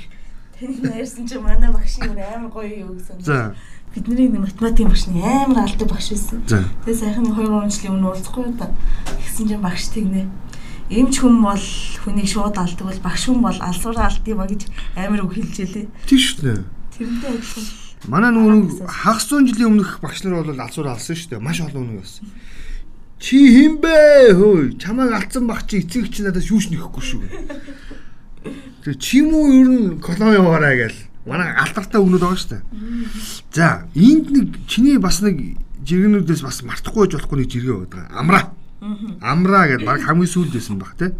[0.58, 3.22] Тэнийг ярьсан чинь манай багш нь амар гоё юу гэсэн.
[3.22, 3.54] За.
[3.94, 6.42] Бидний математикийн багш нь амар алдаг багш байсан.
[6.42, 8.70] Тэгээ сайхан 2 3 жилийн өмнө уулзахгүй да.
[9.22, 10.26] Тэгсэн чинь багш тэгнэ.
[10.90, 11.66] Эмч хүн бол
[12.04, 14.68] хүнийг шууд алдаг бол багш хүн бол алсуур алдаг юм а гэж
[15.00, 15.86] амар үг хэлжээ лээ.
[16.04, 16.60] Тийм шүү дээ.
[16.92, 17.64] Тэрнтэй адилхан.
[18.04, 21.40] Манай нөгөө хагас зуун жилийн өмнөх багш нар бол алсуур алсан шүү дээ.
[21.40, 22.28] Маш олон үнэ байсан.
[23.16, 24.36] Чи хин бэ?
[24.36, 27.24] Хөөе, чамайг алдсан баг чи эцэг чи надаас юуш нэхэхгүй шүү.
[28.84, 31.00] Тэгээ чи муу ер нь колон яваарай гээл.
[31.24, 32.62] Манай алдартай өгнөд байгаа шүү дээ.
[33.56, 35.56] За, энд нэг чиний бас нэг
[35.88, 38.12] жиргэнүүдээс бас мартахгүй байж болохгүй нэг жиргээ байдаг.
[38.12, 38.52] Амраа.
[39.20, 41.14] Амраа гэдэг баг хамгийн сүүлд байсан баг те.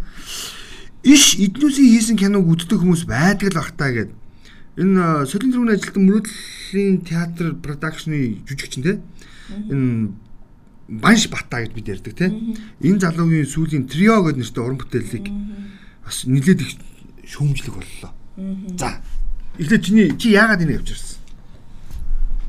[1.03, 4.13] Иш эднүсийн хийсэн киног үздэг хүмүүс байдаг л бах та гэдэг.
[4.77, 8.93] Энэ солин дөрвөн ажилтан мөрөдлийн театр продакшны жүжигчин те.
[9.49, 10.13] Энэ
[10.87, 12.29] Банш Бата гэж бид ярьдаг те.
[12.81, 15.25] Энэ залуугийн сүүлийн трио гэдэг нэртэй уран бүтээлийг
[16.05, 16.77] бас нилээд их
[17.25, 18.11] шүүмжлэг боллоо.
[18.77, 19.01] За.
[19.57, 21.14] Эхлээд чиний чи яагаад энэ явж ирсэн?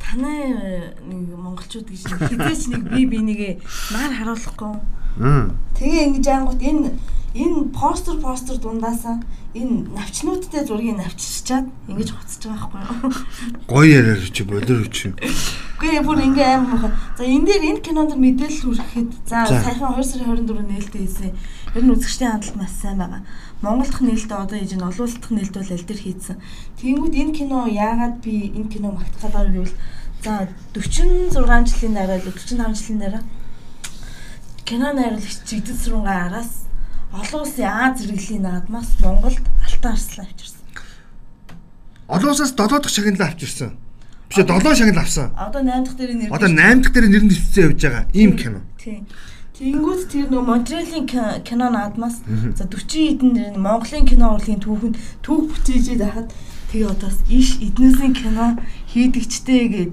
[0.06, 3.58] Танай нэг монголчууд гэж хизээч нэг би бинийгээ
[3.90, 4.78] нар харуулахгүй.
[5.18, 5.50] Аа.
[5.74, 6.94] Тэгээ ингэж ангууд энэ
[7.34, 9.18] энэ постэр постэр дундаасаа
[9.50, 13.12] энэ навчнуудтай зургийг навччихад ингэж хуцаж байгаа байхгүй юу?
[13.66, 15.10] Гоё яриа чи болоор чи.
[15.76, 16.92] Үгүй бүр ингээ аим мохоо.
[17.18, 21.32] За энэ дээр энэ кинонд мэдээлэл хүрэхэд за саяхан 2 сарын 24 нээлттэй хийсэн.
[21.76, 23.20] Ер нь үзэгчдийн хандлт маш сайн байгаа.
[23.60, 26.40] Монгол дахь нээлттэй одоо энэ олон улс дахь нээлт бол аль дээр хийсэн.
[26.80, 29.76] Тэнгүүд энэ кино яагаад би энэ кино магтах гэдэг нь гэвэл
[30.24, 33.22] за 46 жилийн дараа л 45 жилийн дараа
[34.64, 36.64] кино найруулагч Жигдэн Сүрэнгээ араас
[37.12, 40.64] олон улсын Аз зэрэглэлийн наадмаас Монголд алтан арслан авчирсан.
[42.08, 43.76] Олон улсаас 7 дахь шагналаа авчирсан.
[44.28, 45.28] Биш ээ 7 шагнал авсан.
[45.36, 46.32] Одоо 8 дахь дээр нэр.
[46.32, 48.04] Одоо 8 дахь дээр нэр нь дэвцсэн явж байгаа.
[48.16, 48.60] Ийм кино.
[48.80, 49.06] Тийм.
[49.56, 51.08] Тэнгүүд тэр нөө Монтреалийн
[51.40, 52.20] кино наадмаас
[52.60, 56.28] за 40 хэдэн нэр Монголын кино урлагийн түүхэнд түүх бүтээжээд байхад
[56.68, 58.60] тэгээ одоос иш эднээсийн кино
[58.92, 59.92] хийдэгчтэй гэд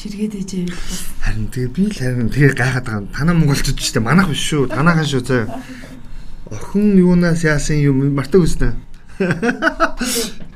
[0.00, 0.64] чиргээд ээжээ.
[1.28, 3.12] Харин тэгээ би л харин тэгээ гайхаад байгаа.
[3.12, 4.72] Танаа монголчууд ч гэдэг манайх биш шүү.
[4.72, 5.44] Танаахан шүү заа.
[6.48, 8.72] Охин юунаас яасан юм мартаг үснэ.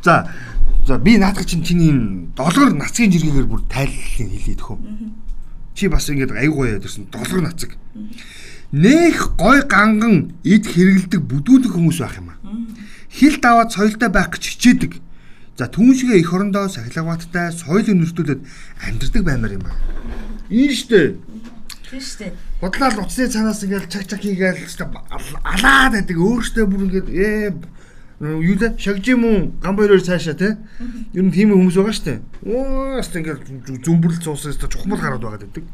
[0.00, 0.32] За
[0.88, 1.92] за би наадах чинь чиний
[2.32, 4.80] долгор нацгийн жиргэгээр бүр тайллын хэлээд хөө.
[5.76, 7.76] Чи бас ингэж аюу гоё ядарсан долгор нацаг.
[8.72, 12.38] Нэх гой ганган эд хэрэгэлдэг бүдүүлэг хүмүүс байх юм аа.
[13.10, 14.92] Хил даваад соёлтой байх гэж хичээдэг.
[15.56, 18.40] За түншигээ эх орондоо сахилгаваттай соёл өнөртүүлээд
[18.86, 19.76] амьдрдаг баймаар юм аа.
[20.50, 21.00] Энэ штэ
[21.86, 22.32] Тийм шүү дээ.
[22.60, 26.18] Бодлол уцсны цанаас ингээл чаг чаг хийгээл алаад байдаг.
[26.18, 27.54] Өөрөөсөө бүр ингээд ээ
[28.18, 28.74] юу лээ?
[28.74, 29.38] Шагж юм уу?
[29.62, 30.58] Гамбайроор цаашаа те?
[31.14, 32.14] Ер нь тийм хүмүүс байгаа штэ
[32.46, 35.64] оо хаст ингээл зүмбэрлэл цуусаас чухмал гараад байгаа гэдэг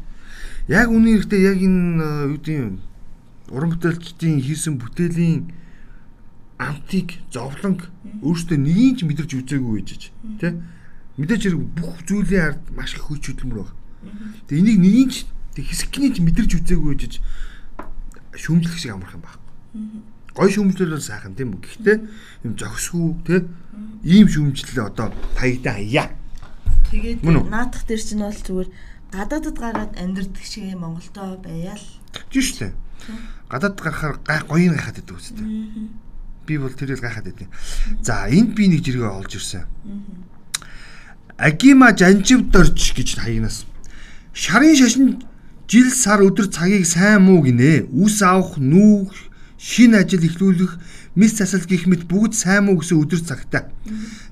[0.67, 2.79] яг үний хэрэгтэй яг энэ юу тийм
[3.49, 5.51] уран бүтээлчдийн хийсэн бүтээлийн
[6.57, 7.89] амтыг зовлонг
[8.23, 10.01] өөрөөсөө нэгийг ч мэдэрч үзээгүй гэж
[10.39, 10.55] те
[11.19, 13.75] мэдээж хэрэг бүх зүйлийн ард маш их хүч хөдөлмөр байна.
[14.47, 15.17] Тэгээ энийг нэгийг ч
[15.53, 17.13] Тэг хэсэгний ч мэдэрч үзээгүй гэж
[18.33, 19.45] шүүмжлэх шиг амарх юм байхгүй.
[20.33, 21.61] Гой шүүмжлэл бол сайхан тийм үү.
[21.61, 21.97] Гэхдээ
[22.41, 23.45] юм зогсгүй те
[24.01, 26.09] ийм шүүмжлэлээ одоо таягдаа хаяа.
[26.89, 28.69] Тэгээд наадах дээр чинь бол зүгээр
[29.13, 31.85] гадаадд гараад амьдрэх шиг Монголдо байяал.
[32.33, 32.73] Тийм шүү дээ.
[33.49, 35.45] Гадаад гарахаар гай гоё гайхаад байдаг үстэй.
[36.49, 37.49] Би бол тэрэл гайхаад байдیں۔
[38.01, 39.69] За энд би нэг жиргээ олж ирсэн.
[41.37, 43.69] Агима жанживдорч гэж хаягнаас.
[44.33, 45.21] Шарын шашин
[45.69, 47.85] жил сар өдөр цагийг сайн муу гинэ.
[47.93, 49.13] Үс авах, нүүх,
[49.61, 50.81] шин ажил эхлүүлэх,
[51.13, 53.69] мис засал гих мэт бүгд сайн муу гэсэн өдөр цагтай.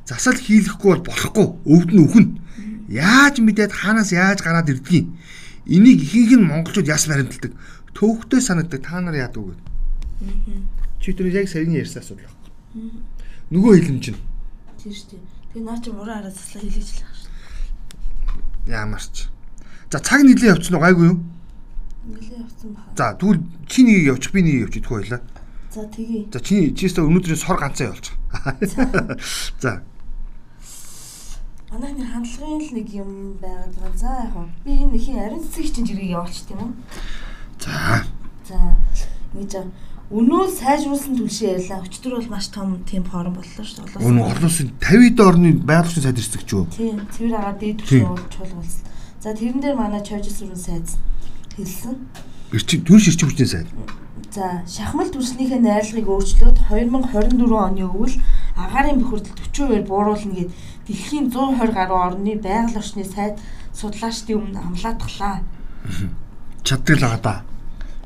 [0.10, 1.48] Засал хийлэхгүй бол болохгүй.
[1.70, 2.28] Өвд нь үхэн.
[2.92, 5.08] Яаж мэдээд хаанаас яаж гараад ирдгийг.
[5.64, 7.56] Энийг ихэнх нь монголчууд яс баримталдаг.
[7.96, 8.84] Төвхтэй санагддаг.
[8.84, 9.56] Та нар яадаг вэ?
[11.00, 12.92] Чи тэр яг саяны ярьсан асуудал байна.
[13.48, 14.20] Нөгөө хэлэмж нь.
[14.76, 15.24] Тийм шүү дээ.
[15.56, 17.08] Тэгээ наа чи мураа хараа заслаа байгаа шүү.
[18.68, 19.16] Яамарч.
[19.88, 21.18] За цаг нилээ явчихсан уу гайгүй юу?
[22.12, 22.92] Нилээ явцсан баа.
[22.96, 23.40] За тэгвэл
[23.72, 25.22] чи нэг явчих би нэг явчих идэх байлаа.
[25.72, 26.28] За тэгье.
[26.28, 28.16] За чи чистэ өнөөдрийн сор ганцаа явуулчих.
[29.64, 29.80] За.
[31.72, 33.96] Манай нэг хандлагын л нэг юм байгаад байгаа.
[33.96, 36.72] За яг хөө би энэ ихийн ариун цэцэг чинь жирийг явуулчих тийм үү?
[37.64, 38.04] За.
[38.44, 38.60] За
[39.32, 39.72] ингэж
[40.12, 41.88] Өнөө сайжруулсан түлшээ ярьлаа.
[41.88, 44.04] Өчтөр бол маш том тийм форум боллоо шүү дээ.
[44.04, 46.68] Өнөө олон улсын 50 д орны байгалийн сайд ирсдэг ч юу?
[46.68, 47.00] Тийм.
[47.16, 48.84] Цэвэр агаа дээд түвшин чуулгуулсан.
[49.24, 50.92] За тэрэн дээр манай Чойж сүрэн сайд
[51.56, 51.96] хэлсэн.
[52.52, 53.72] Эрчим түн ширчим хүчний сайд.
[54.36, 58.16] За шахмал төрснийхээ найрлагыг өөрчлөөд 2024 оны өвөл
[58.60, 60.52] агаарын бохирдол 40% бууруулна гэд
[60.92, 63.40] дэлхийн 120 гаруй орны байгаль орчны сайд
[63.72, 64.60] судлаачдын өмнө
[67.00, 67.36] л байгаа да.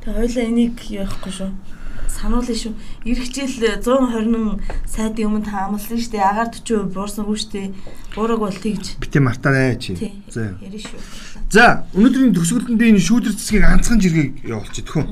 [0.05, 1.49] Тэгээ хоёлаа энийг яахгүй шүү.
[2.15, 2.73] сануулъя шүү.
[3.05, 6.23] Ирэх жил 120 сайдын өмнө та амласан шүү дээ.
[6.23, 7.67] Агаар 40% буурсан үү шүү дээ.
[8.15, 8.95] Буураг бол тэгж.
[9.03, 9.97] Битээ мартаарай чи.
[10.31, 10.55] За.
[10.63, 10.99] Ярина шүү.
[11.51, 15.05] За, өнөөдрийн төгсгөлтөнд энэ шүүдэр цэцгийг анцхан жиргэг явуулчих төхөө.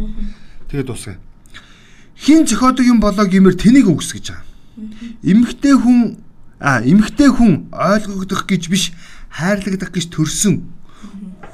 [0.72, 1.20] Тэгээд дуусгая.
[2.16, 4.48] Хин зохиодог юм болоо гэмээр тэнийг үгс гэж байгаа.
[5.22, 6.18] Эмэгтэй хүн
[6.60, 8.94] а эмэгтэй хүн ойлгогдох гэж биш
[9.30, 10.64] хайрлагдах гэж төрсөн.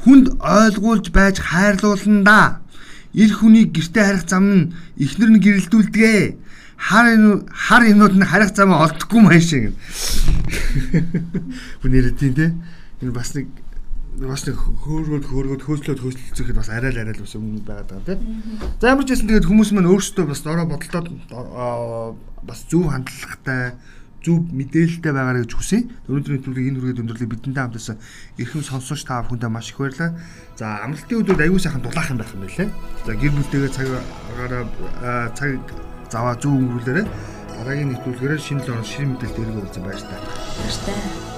[0.03, 2.59] Хүнд ойлгуулж байж хайрлуулна да.
[3.13, 6.35] Ир хүнийг гэрте харих зам нь эхнэр нь гэрэлдүүлдэгэ.
[6.79, 7.05] Хар
[7.51, 9.73] хар юмнууд нь харих замаа олдохгүй маяг шиг.
[11.83, 12.53] Үнээр тийм те.
[13.01, 13.47] Энэ бас нэг
[14.27, 18.19] бас нэг хөөргөд хөөргөд хөөслөөд хөөслөлцөхэд бас арай л арай л бас өмнө байгаад байгаа
[18.19, 18.43] тийм.
[18.79, 21.07] За ямар ч байсан тэгээд хүмүүс маань өөрсдөө бас дорой бодолтоод
[22.43, 23.79] бас зөв хандлагатай
[24.23, 25.87] зөв мэдээлэлтэй байгаарай гэж хүсье.
[26.11, 27.97] Өнөөдрийн төлөв энэ хүргээд өндөрлөе бидэнтэй хамтсан
[28.39, 30.11] эрхэм сонсогч та бүхэндээ маш их баярлалаа.
[30.59, 32.69] За амралтын өдрүүд аягүй сайхан дулаахан байх юм байлээ.
[33.07, 33.87] За гэр бүлтэйгээ цаг
[34.35, 35.59] агаараа цаг
[36.11, 37.03] заваа зөв өнгөрүүлээрэ
[37.59, 40.15] дараагийн нэвтрүүлгээр шинэ л орон шинэ мэдээлэл дээрээ уулзсан баяр та.
[40.15, 41.28] Баяр та.